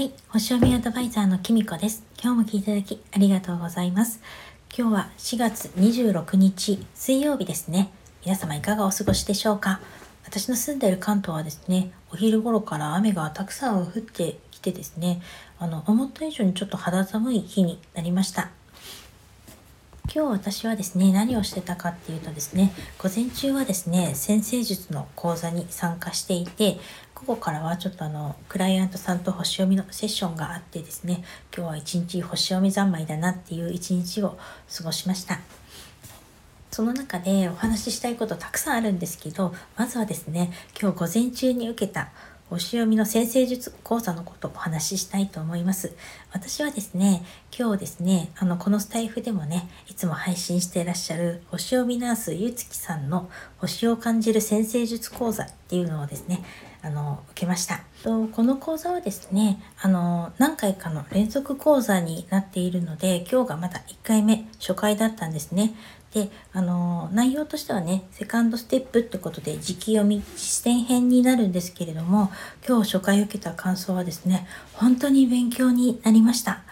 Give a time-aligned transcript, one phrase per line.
[0.00, 2.02] はい、星読みアドバイザーのきみこです。
[2.18, 4.22] 今日も聞いていただきありがとうございます。
[4.74, 7.92] 今日は4月26日水曜日ですね。
[8.24, 9.78] 皆様いかがお過ごしでしょうか？
[10.24, 15.20] 私の住んでいる関東はですね、お昼頃から雨がたくさん降ってきてですね、
[15.58, 18.48] あの、思った以上にちょっと肌寒い日になりました。
[20.12, 26.80] 今日私はですね、何をしてたかっていうとですね、午前中はですね、先生術の講座に参加していて、
[27.26, 31.22] 午後からはちょっとあの、クライアントさんと星読みのセッションがあってですね、
[31.54, 34.38] 今日は一日星読み三昧だなっていう一日を
[34.74, 35.38] 過ごしました。
[36.70, 42.08] その中でお話ししたいことたくさんあるんですけど、まずはですね、今日午前中に受けた
[42.48, 45.92] 星読みの先生術講座のことをお話ししたいと思います。
[46.32, 47.22] 私はですね、
[47.56, 53.28] 今日ですね、あの、このスタイフでもね、いつも配信していらっしゃる星読みナースゆうつきさんの
[53.58, 56.42] 星を感じる先生術講座っていうのをですね、
[56.82, 57.80] あの、受けました。
[58.02, 65.74] とこの講座はですね、あの、何回かの連続講座になっているので、今日がまだ1回目、初回だったんですね。
[66.14, 72.32] で、あの内容としてはね、セカンドステップってことで、時期読み実践編になるんですけれども、
[72.66, 76.62] 今日初回受けた感想はですね、本当に勉強になりました。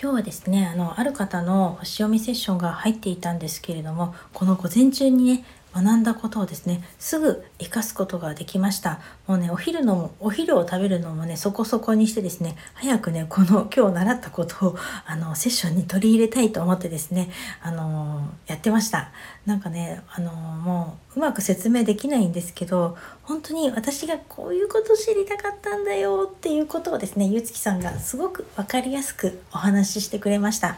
[0.00, 9.00] 今日はですね、あの、ある方の星読みセッションが入っていたんですけれども、この午前中にね、学んだことをですね、すぐ活かすことができました。
[9.26, 17.30] もうね、お昼の、お昼を食べるのもね、そこそこにしてですね、早くね、この今日習ったことを、あの、セッションに取り入れたいと思ってですね、
[17.62, 19.10] あの、やってました。
[19.46, 30.76] なんかね、あの、もう、うまく説明できないんですけど、本当に私がこういうこと知りたかったんだよっていうことをですね、ゆうつきさんがすごくわかりやすくお話ししてくれました。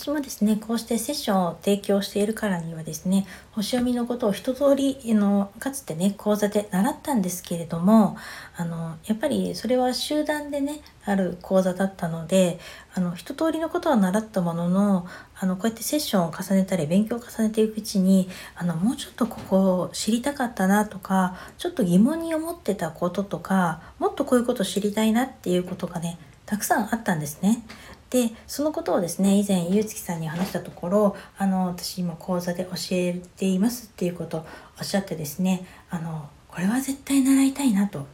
[0.00, 8.16] 私もですねこうしてセッションを提供しているからにはですね星読みのことを一通りのかつてね講座で習ったんですけれども
[8.56, 12.58] あのやっぱりそれは集団でねある講座だったので
[12.94, 15.06] あの一通りのことは習ったものの
[15.38, 27.62] あのこうやってセッションを重ねたり勉強を重ねていくうちにあのもうちょっとここを知りたかったなとかちょっと疑問に思ってたこととかもっとこういうこと知りたいなっていうことがねたくさんあったんですね。
[28.10, 34.46] でそのことをですね以前ゆうつきさんに話したところあの私今講座で教えていますっていうことを
[34.78, 38.06] おっしゃってですねあのこれは絶対習いたいなと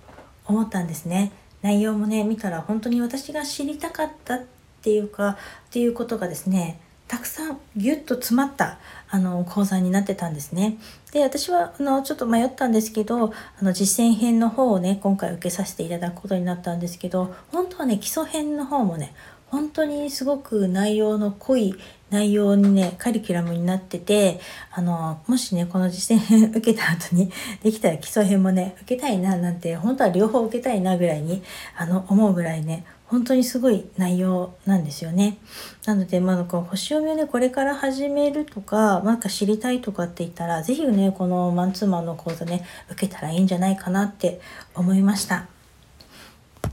[0.44, 4.44] 思ったんですね内容もね見たら本当に私が知りたかったっ
[4.82, 5.36] ていうかっ
[5.70, 6.78] ていうことがですね
[7.08, 8.78] たくさんギュッと詰まった
[9.08, 10.76] あの講座になってたんですね。
[11.12, 19.14] で私はあのちょっと迷ったんですけどあの実践編の方をね今回受けさせていただくことになったんですけど本当はね基礎編の方もね
[19.46, 21.76] 本当にすごく内容の濃い
[22.10, 24.40] 内容にねカリキュラムになってて
[24.70, 27.30] あのもしねこの実践編受けた後に
[27.62, 31.42] できたら基礎編もね受けたいななんて本当は両方受けたいなぐらいに
[31.76, 35.38] あの思うぐらいね本当にすごい内容なんですよね。
[35.84, 44.40] なので、まあ、こう星読みをね、これから始めるとか、なんか知りたいとかって言ったら、是非ね、このマンツーマンの講座ね、受けたらいいんじゃないかなって
[44.74, 45.46] 思いました。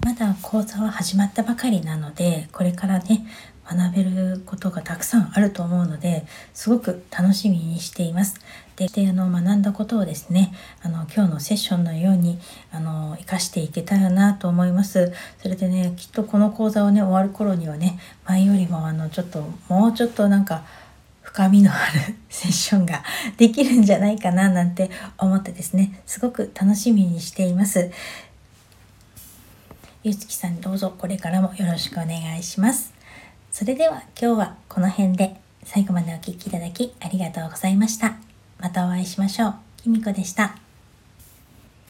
[0.04, 3.26] まだ講座は始まったばかりなので、これからね、
[3.66, 8.36] 学べることがたくさんあると思うのですごく楽しみにしています。
[8.76, 12.40] でであの学んだことをですねあの今日のセッションのように
[12.72, 15.14] あの活かしていけたらなと思います。
[15.42, 20.66] それでねきっとこの講座をね終わる頃にはね前よりもあのちょっともうちょっとなんか
[21.22, 23.04] 深みのある セッションが
[23.38, 27.92] できるんじゃないかななんて思ってですねすごく楽しみにしています。
[30.04, 32.94] ゆうつきさんどうぞこれからもよろしくお願いします。
[33.52, 38.18] それでは今日はこの辺で最後までお聴きいただきありがとうございました。
[38.60, 39.56] またお会いしましょう。
[39.78, 40.63] きみこでした。